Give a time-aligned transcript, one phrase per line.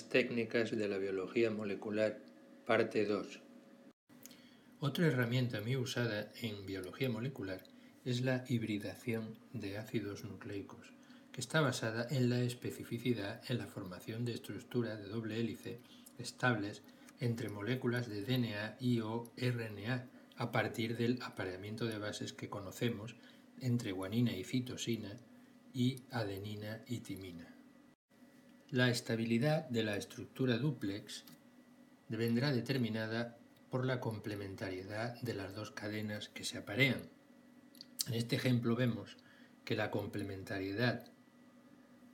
[0.00, 2.18] Técnicas de la biología molecular,
[2.64, 3.40] parte 2.
[4.80, 7.62] Otra herramienta muy usada en biología molecular
[8.06, 10.94] es la hibridación de ácidos nucleicos,
[11.30, 15.80] que está basada en la especificidad en la formación de estructuras de doble hélice
[16.18, 16.82] estables
[17.20, 23.14] entre moléculas de DNA y o RNA a partir del apareamiento de bases que conocemos
[23.60, 25.18] entre guanina y citosina
[25.74, 27.61] y adenina y timina.
[28.72, 31.24] La estabilidad de la estructura duplex
[32.08, 33.36] vendrá determinada
[33.68, 37.02] por la complementariedad de las dos cadenas que se aparean.
[38.06, 39.18] En este ejemplo vemos
[39.66, 41.04] que la complementariedad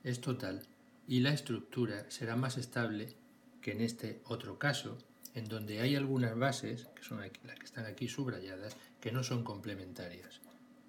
[0.03, 0.67] es total
[1.07, 3.15] y la estructura será más estable
[3.61, 4.97] que en este otro caso,
[5.35, 9.45] en donde hay algunas bases, que son las que están aquí subrayadas, que no son
[9.45, 10.41] complementarias.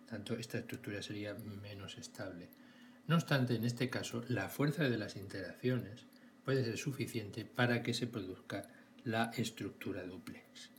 [0.09, 2.49] Tanto esta estructura sería menos estable.
[3.11, 6.07] No obstante, en este caso, la fuerza de las interacciones
[6.45, 8.69] puede ser suficiente para que se produzca
[9.03, 10.71] la estructura duplex.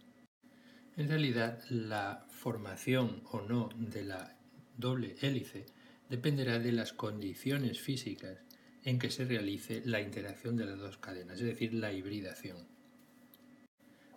[0.96, 4.38] En realidad, la formación o no de la
[4.78, 5.66] doble hélice
[6.10, 8.38] dependerá de las condiciones físicas
[8.86, 12.66] en que se realice la interacción de las dos cadenas, es decir, la hibridación.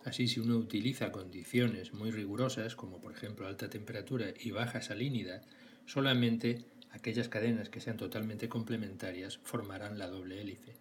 [0.05, 5.41] Así, si uno utiliza condiciones muy rigurosas, como por ejemplo alta temperatura y baja salinidad,
[5.85, 6.63] solamente
[6.95, 10.73] aquellas cadenas que sean totalmente complementarias formarán la doble hélice.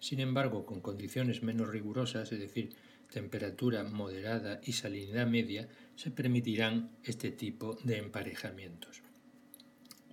[0.00, 2.70] Sin embargo, con condiciones menos rigurosas, es decir,
[3.10, 9.02] temperatura moderada y salinidad media, se permitirán este tipo de emparejamientos.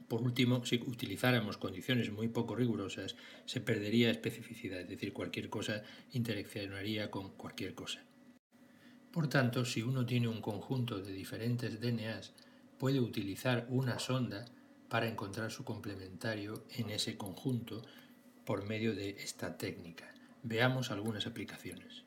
[0.07, 3.15] Por último, si utilizáramos condiciones muy poco rigurosas,
[3.45, 8.03] se perdería especificidad, es decir, cualquier cosa interaccionaría con cualquier cosa.
[9.11, 12.33] Por tanto, si uno tiene un conjunto de diferentes DNAs,
[12.77, 14.45] puede utilizar una sonda
[14.89, 17.81] para encontrar su complementario en ese conjunto
[18.45, 20.13] por medio de esta técnica.
[20.43, 22.03] Veamos algunas aplicaciones.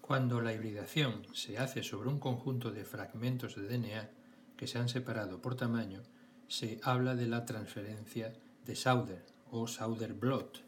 [0.00, 4.10] Cuando la hibridación se hace sobre un conjunto de fragmentos de DNA
[4.56, 6.02] que se han separado por tamaño,
[6.48, 8.34] se habla de la transferencia
[8.66, 10.64] de Sauder o Sauder-Blot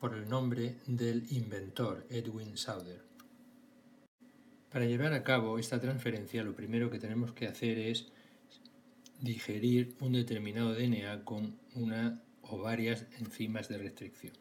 [0.00, 3.11] por el nombre del inventor Edwin Sauder.
[4.72, 8.06] Para llevar a cabo esta transferencia lo primero que tenemos que hacer es
[9.20, 14.32] digerir un determinado DNA con una o varias enzimas de restricción.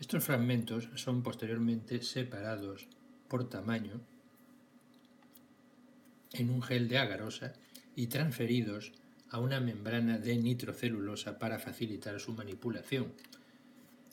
[0.00, 2.88] Estos fragmentos son posteriormente separados
[3.28, 4.00] por tamaño
[6.32, 7.52] en un gel de agarosa
[7.94, 8.92] y transferidos
[9.28, 13.12] a una membrana de nitrocelulosa para facilitar su manipulación.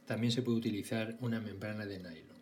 [0.05, 2.37] También se puede utilizar una membrana de nylon.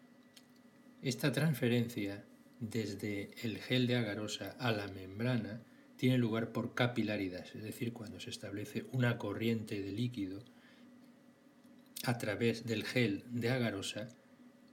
[1.03, 2.25] Esta transferencia
[2.59, 5.61] desde el gel de agarosa a la membrana
[5.97, 10.43] tiene lugar por capilaridad, es decir, cuando se establece una corriente de líquido
[12.03, 14.09] a través del gel de agarosa,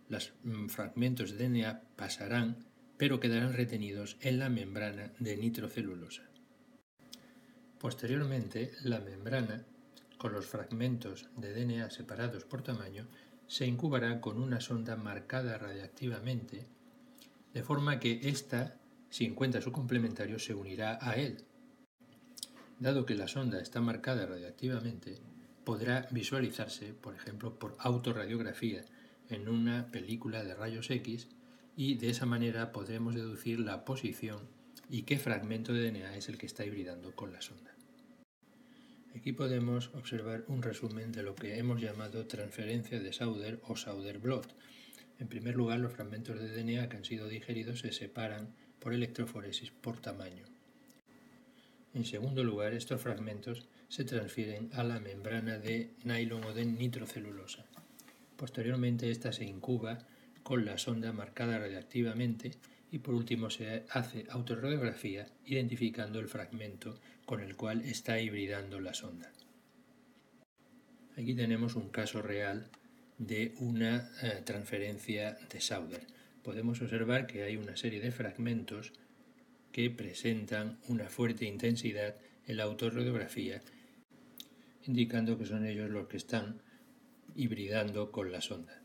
[0.09, 2.67] los mm, fragmentos de DNA pasarán,
[2.99, 6.23] pero quedarán retenidos en la membrana de nitrocelulosa.
[7.79, 9.65] Posteriormente, la membrana,
[10.19, 13.09] con los fragmentos de DNA separados por tamaño,
[13.49, 16.67] se incubará con una sonda marcada radiactivamente,
[17.55, 18.79] de forma que ésta,
[19.11, 21.45] si encuentra su complementario, se unirá a él.
[22.79, 25.21] Dado que la sonda está marcada radiactivamente,
[25.65, 28.85] podrá visualizarse, por ejemplo, por autorradiografía
[29.29, 31.29] en una película de rayos X
[31.77, 34.49] y de esa manera podremos deducir la posición
[34.89, 37.75] y qué fragmento de DNA es el que está hibridando con la sonda.
[39.15, 44.55] Aquí podemos observar un resumen de lo que hemos llamado transferencia de Sauder o Sauder-Blot.
[45.19, 49.71] En primer lugar, los fragmentos de DNA que han sido digeridos se separan por electroforesis
[49.71, 50.45] por tamaño.
[51.95, 57.67] En segundo lugar, estos fragmentos se transfieren a la membrana de nylon o de nitrocelulosa.
[58.37, 59.99] Posteriormente, esta se incuba
[60.43, 62.53] con la sonda marcada radiactivamente
[62.91, 68.95] y por último se hace autorradiografía identificando el fragmento con el cual está hibridando la
[68.95, 69.31] sonda.
[71.17, 72.71] Aquí tenemos un caso real
[73.19, 76.07] de una eh, transferencia de Sauder.
[76.43, 78.93] Podemos observar que hay una serie de fragmentos
[79.71, 82.17] que presentan una fuerte intensidad
[82.47, 83.61] en la autorradiografía,
[84.85, 86.61] indicando que son ellos los que están
[87.35, 88.83] hibridando con la sonda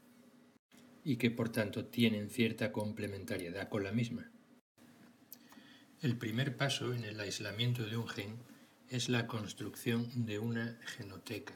[1.03, 4.31] y que por tanto tienen cierta complementariedad con la misma.
[6.01, 8.38] El primer paso en el aislamiento de un gen
[8.89, 11.53] es la construcción de una genoteca,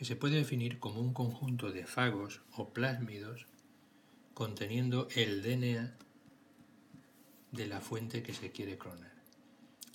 [0.00, 3.44] que se puede definir como un conjunto de fagos o plásmidos
[4.32, 5.94] conteniendo el DNA
[7.52, 9.12] de la fuente que se quiere clonar.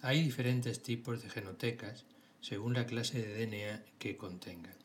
[0.03, 2.05] Hay diferentes tipos de genotecas
[2.39, 4.75] según la clase de DNA que contengan.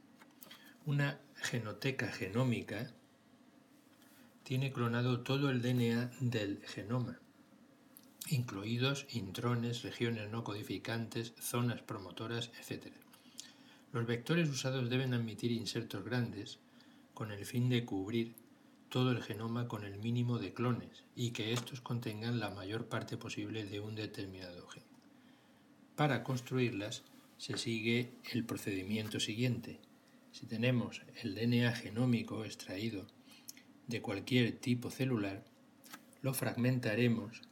[0.87, 2.91] Una genoteca genómica
[4.43, 7.21] tiene clonado todo el DNA del genoma,
[8.31, 12.91] incluidos intrones, regiones no codificantes, zonas promotoras, etc.
[13.93, 16.59] Los vectores usados deben admitir insertos grandes
[17.13, 18.35] con el fin de cubrir
[18.89, 23.17] todo el genoma con el mínimo de clones y que estos contengan la mayor parte
[23.17, 24.85] posible de un determinado gen.
[25.97, 27.03] Para construirlas
[27.37, 29.81] se sigue el procedimiento siguiente.
[30.33, 33.07] Si tenemos el DNA genómico extraído
[33.87, 35.45] de cualquier tipo celular,
[36.23, 37.43] lo fragmentaremos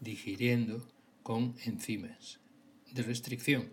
[0.00, 0.86] digiriendo
[1.22, 2.40] con enzimas
[2.92, 3.70] de restricción.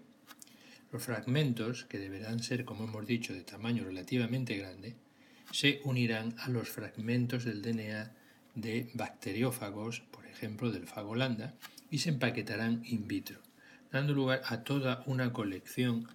[0.94, 4.96] Los fragmentos, que deberán ser, como hemos dicho, de tamaño relativamente grande,
[5.52, 8.12] se unirán a los fragmentos del DNA
[8.54, 11.56] de bacteriófagos, por ejemplo del fago lambda,
[11.90, 13.40] y se empaquetarán in vitro,
[13.92, 16.08] dando lugar a toda una colección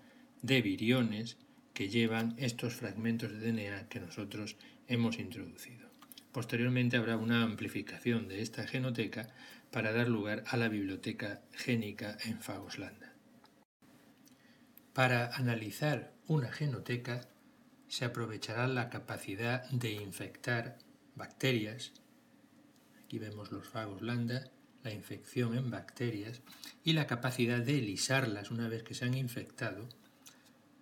[0.42, 1.38] de viriones
[1.74, 4.54] que llevan estos fragmentos de DNA que nosotros
[4.86, 5.88] hemos introducido.
[6.30, 9.26] Posteriormente habrá una amplificación de esta genoteca
[9.72, 13.07] para dar lugar a la biblioteca génica en fagos lambda.
[14.98, 17.20] Para analizar una genoteca
[17.86, 20.76] se aprovechará la capacidad de infectar
[21.14, 21.92] bacterias.
[23.04, 24.50] Aquí vemos los fagos lambda,
[24.82, 26.40] la infección en bacterias
[26.82, 29.88] y la capacidad de lisarlas una vez que se han infectado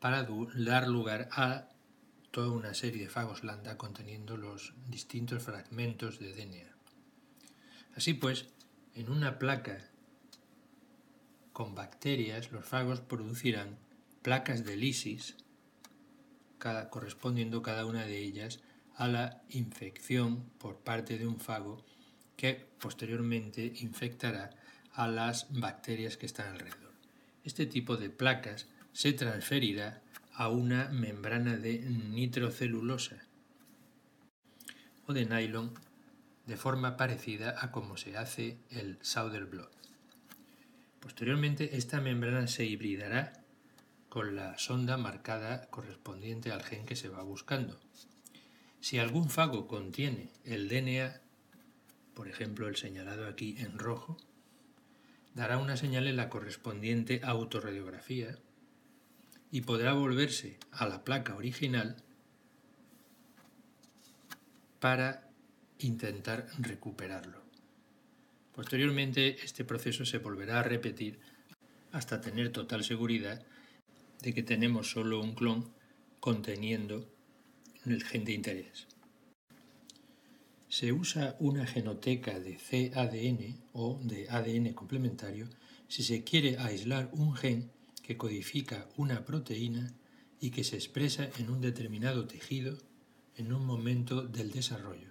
[0.00, 1.68] para dar lugar a
[2.30, 6.74] toda una serie de fagos lambda conteniendo los distintos fragmentos de DNA.
[7.94, 8.46] Así pues,
[8.94, 9.90] en una placa
[11.52, 13.84] con bacterias, los fagos producirán
[14.26, 15.36] placas de lisis
[16.90, 18.58] correspondiendo cada una de ellas
[18.96, 21.86] a la infección por parte de un fago
[22.36, 24.50] que posteriormente infectará
[24.92, 26.92] a las bacterias que están alrededor.
[27.44, 30.02] Este tipo de placas se transferirá
[30.32, 33.22] a una membrana de nitrocelulosa
[35.06, 35.72] o de nylon
[36.46, 39.70] de forma parecida a como se hace el Sauderblot.
[40.98, 43.45] Posteriormente esta membrana se hibridará
[44.16, 47.78] con la sonda marcada correspondiente al gen que se va buscando.
[48.80, 51.20] Si algún fago contiene el DNA,
[52.14, 54.16] por ejemplo el señalado aquí en rojo,
[55.34, 58.38] dará una señal en la correspondiente autorradiografía
[59.50, 61.96] y podrá volverse a la placa original
[64.80, 65.28] para
[65.78, 67.42] intentar recuperarlo.
[68.54, 71.20] Posteriormente este proceso se volverá a repetir
[71.92, 73.44] hasta tener total seguridad
[74.22, 75.72] de que tenemos solo un clon
[76.20, 77.08] conteniendo
[77.84, 78.86] el gen de interés.
[80.68, 82.56] Se usa una genoteca de
[82.90, 85.48] cADN o de ADN complementario
[85.88, 87.70] si se quiere aislar un gen
[88.02, 89.92] que codifica una proteína
[90.40, 92.76] y que se expresa en un determinado tejido
[93.36, 95.10] en un momento del desarrollo,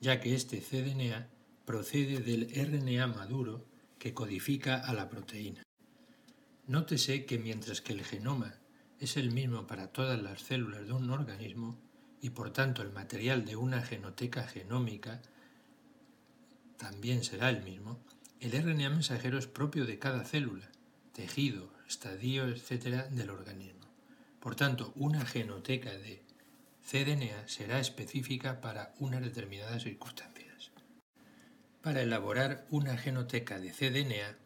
[0.00, 1.28] ya que este cDNA
[1.64, 3.66] procede del RNA maduro
[3.98, 5.63] que codifica a la proteína.
[6.66, 8.54] Nótese que mientras que el genoma
[8.98, 11.78] es el mismo para todas las células de un organismo
[12.22, 15.20] y por tanto el material de una genoteca genómica
[16.78, 18.00] también será el mismo,
[18.40, 20.70] el RNA mensajero es propio de cada célula,
[21.12, 23.08] tejido, estadio, etc.
[23.10, 23.86] del organismo.
[24.40, 26.22] Por tanto, una genoteca de
[26.82, 30.70] cDNA será específica para unas determinadas circunstancias.
[31.82, 34.43] Para elaborar una genoteca de cDNA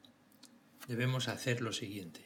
[0.88, 2.25] debemos hacer lo siguiente.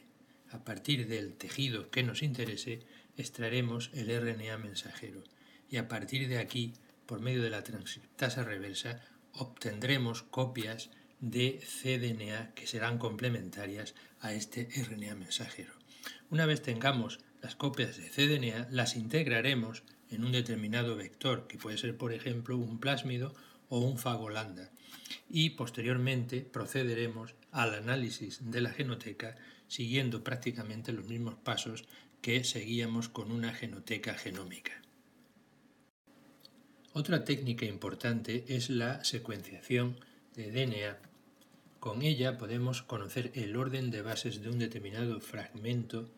[0.49, 2.79] A partir del tejido que nos interese,
[3.17, 5.23] extraeremos el RNA mensajero
[5.69, 6.73] y a partir de aquí,
[7.05, 9.01] por medio de la transcriptasa reversa,
[9.33, 10.89] obtendremos copias
[11.19, 15.73] de cDNA que serán complementarias a este RNA mensajero.
[16.29, 21.77] Una vez tengamos las copias de cDNA, las integraremos en un determinado vector, que puede
[21.77, 23.33] ser, por ejemplo, un plásmido
[23.69, 24.71] o un fagolanda,
[25.29, 31.85] y posteriormente procederemos al análisis de la genoteca siguiendo prácticamente los mismos pasos
[32.21, 34.71] que seguíamos con una genoteca genómica.
[36.93, 39.97] Otra técnica importante es la secuenciación
[40.35, 40.99] de DNA.
[41.79, 46.09] Con ella podemos conocer el orden de bases de un determinado fragmento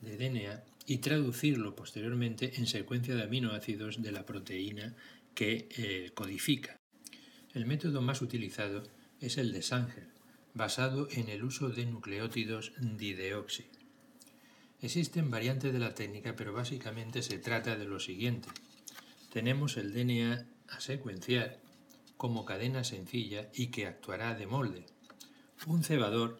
[0.00, 4.94] de DNA y traducirlo posteriormente en secuencia de aminoácidos de la proteína
[5.34, 6.76] que eh, codifica.
[7.52, 8.82] El método más utilizado
[9.20, 10.13] es el de Sanger,
[10.54, 13.66] basado en el uso de nucleótidos dideoxi.
[14.80, 18.48] Existen variantes de la técnica, pero básicamente se trata de lo siguiente.
[19.32, 21.58] Tenemos el DNA a secuenciar
[22.16, 24.86] como cadena sencilla y que actuará de molde.
[25.66, 26.38] Un cebador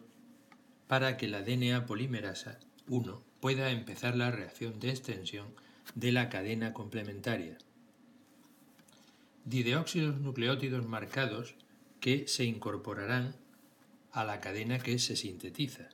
[0.87, 5.47] para que la DNA polimerasa 1 pueda empezar la reacción de extensión
[5.93, 7.57] de la cadena complementaria.
[9.43, 11.55] Dideóxidos nucleótidos marcados
[11.99, 13.35] que se incorporarán
[14.15, 15.89] a la cadena que se sintetiza.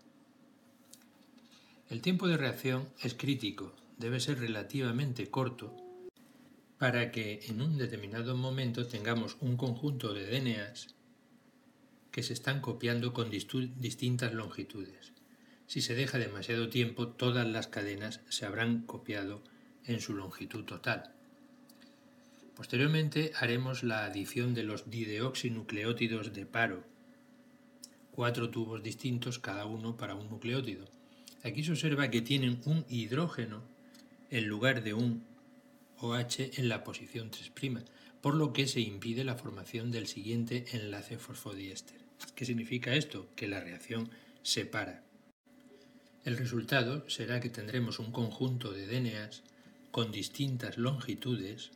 [1.89, 5.75] El tiempo de reacción es crítico, debe ser relativamente corto
[6.77, 10.93] para que en un determinado momento tengamos un conjunto de DNAs
[12.11, 15.13] que se están copiando con distintas longitudes.
[15.65, 19.41] Si se deja demasiado tiempo, todas las cadenas se habrán copiado
[19.85, 21.11] en su longitud total.
[22.55, 26.90] Posteriormente haremos la adición de los dideoxinucleótidos de paro,
[28.11, 30.85] cuatro tubos distintos cada uno para un nucleótido.
[31.43, 33.63] Aquí se observa que tienen un hidrógeno
[34.29, 35.23] en lugar de un
[35.99, 37.51] OH en la posición 3',
[38.21, 41.99] por lo que se impide la formación del siguiente enlace fosfodiéster.
[42.35, 43.27] ¿Qué significa esto?
[43.35, 44.09] Que la reacción
[44.43, 45.03] se para.
[46.23, 49.41] El resultado será que tendremos un conjunto de DNAs
[49.89, 51.71] con distintas longitudes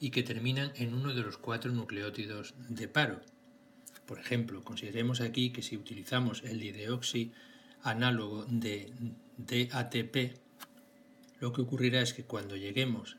[0.00, 3.20] y que terminan en uno de los cuatro nucleótidos de paro.
[4.06, 7.32] Por ejemplo, consideremos aquí que si utilizamos el dideoxi
[7.82, 8.92] análogo de
[9.38, 10.36] DATP,
[11.40, 13.16] lo que ocurrirá es que cuando lleguemos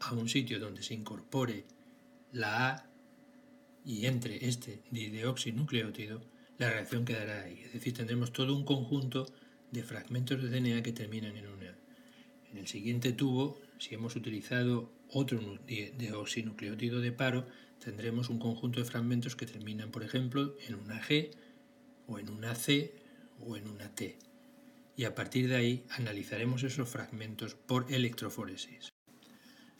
[0.00, 1.64] a un sitio donde se incorpore
[2.32, 2.86] la A
[3.84, 6.20] y entre este dideoxinucleótido,
[6.58, 7.60] la reacción quedará ahí.
[7.64, 9.26] Es decir, tendremos todo un conjunto
[9.70, 11.74] de fragmentos de DNA que terminan en una.
[12.52, 17.46] En el siguiente tubo, si hemos utilizado otro deoxinucleótido de paro,
[17.82, 21.30] tendremos un conjunto de fragmentos que terminan, por ejemplo, en una G
[22.06, 22.94] o en una C
[23.40, 24.18] o en una T.
[24.96, 28.92] Y a partir de ahí analizaremos esos fragmentos por electroforesis.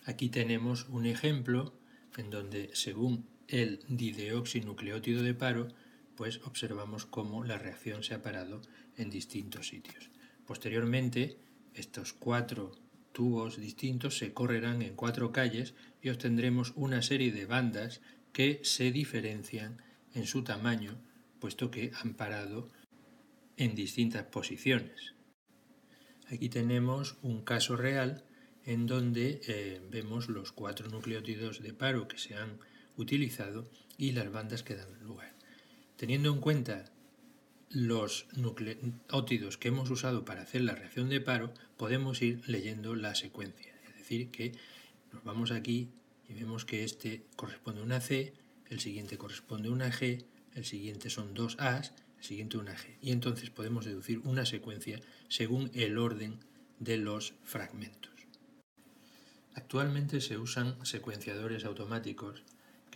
[0.05, 1.75] Aquí tenemos un ejemplo
[2.17, 5.69] en donde, según el dideoxinucleótido de paro,
[6.17, 8.63] pues observamos cómo la reacción se ha parado
[8.97, 10.11] en distintos sitios.
[10.47, 11.39] Posteriormente,
[11.75, 12.73] estos cuatro
[13.13, 18.01] tubos distintos se correrán en cuatro calles y obtendremos una serie de bandas
[18.33, 19.83] que se diferencian
[20.15, 21.01] en su tamaño,
[21.39, 22.69] puesto que han parado
[23.57, 25.15] en distintas posiciones.
[26.29, 28.25] Aquí tenemos un caso real
[28.65, 32.59] en donde eh, vemos los cuatro nucleótidos de paro que se han
[32.97, 35.35] utilizado y las bandas que dan lugar.
[35.97, 36.85] Teniendo en cuenta
[37.71, 43.15] los nucleótidos que hemos usado para hacer la reacción de paro, podemos ir leyendo la
[43.15, 43.73] secuencia.
[43.89, 44.53] Es decir, que
[45.13, 45.89] nos vamos aquí
[46.29, 48.35] y vemos que este corresponde a una C,
[48.69, 50.25] el siguiente corresponde a una G,
[50.55, 52.97] el siguiente son dos A's, el siguiente una G.
[53.01, 56.41] Y entonces podemos deducir una secuencia según el orden
[56.81, 58.11] de los fragmentos.
[59.55, 62.43] Actualmente se usan secuenciadores automáticos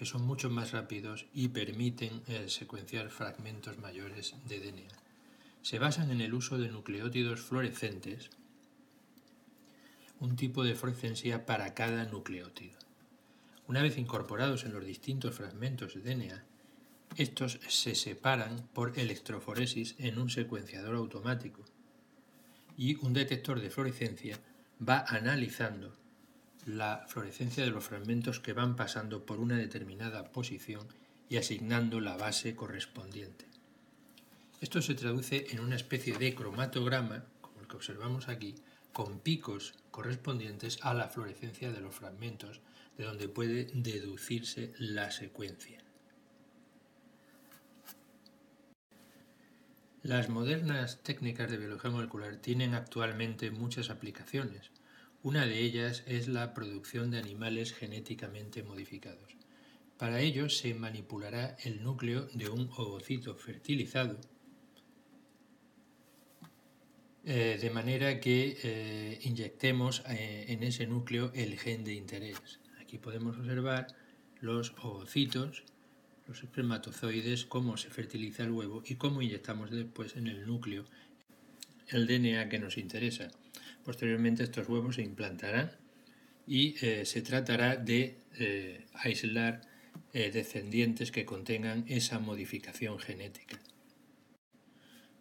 [0.04, 4.94] que son mucho más rápidos y permiten eh, secuenciar fragmentos mayores de DNA.
[5.62, 8.28] Se basan en el uso de nucleótidos fluorescentes,
[10.20, 12.78] un tipo de fluorescencia para cada nucleótido.
[13.66, 16.44] Una vez incorporados en los distintos fragmentos de DNA,
[17.16, 21.64] estos se separan por electroforesis en un secuenciador automático
[22.76, 24.38] y un detector de fluorescencia
[24.86, 25.96] va analizando
[26.66, 30.86] la fluorescencia de los fragmentos que van pasando por una determinada posición
[31.28, 33.46] y asignando la base correspondiente.
[34.60, 38.54] Esto se traduce en una especie de cromatograma, como el que observamos aquí,
[38.92, 42.60] con picos correspondientes a la fluorescencia de los fragmentos,
[42.96, 45.78] de donde puede deducirse la secuencia.
[50.02, 54.70] Las modernas técnicas de biología molecular tienen actualmente muchas aplicaciones,
[55.24, 59.34] una de ellas es la producción de animales genéticamente modificados.
[59.96, 64.20] Para ello se manipulará el núcleo de un ovocito fertilizado
[67.24, 72.60] eh, de manera que eh, inyectemos eh, en ese núcleo el gen de interés.
[72.78, 73.86] Aquí podemos observar
[74.42, 75.64] los ovocitos,
[76.26, 80.84] los espermatozoides, cómo se fertiliza el huevo y cómo inyectamos después en el núcleo
[81.88, 83.30] el DNA que nos interesa.
[83.84, 85.70] Posteriormente estos huevos se implantarán
[86.46, 89.60] y eh, se tratará de eh, aislar
[90.12, 93.60] eh, descendientes que contengan esa modificación genética.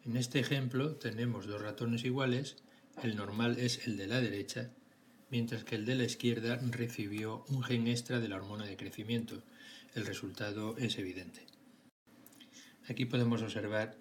[0.06, 2.58] En este ejemplo tenemos dos ratones iguales,
[3.02, 4.72] el normal es el de la derecha,
[5.30, 9.44] mientras que el de la izquierda recibió un gen extra de la hormona de crecimiento.
[9.96, 11.46] El resultado es evidente.
[12.88, 13.98] Aquí podemos observar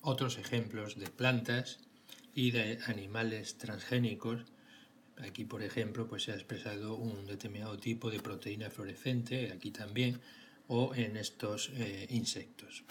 [0.00, 1.80] otros ejemplos de plantas
[2.34, 4.42] y de animales transgénicos.
[5.18, 10.20] Aquí, por ejemplo, pues se ha expresado un determinado tipo de proteína fluorescente, aquí también,
[10.68, 12.84] o en estos eh, insectos.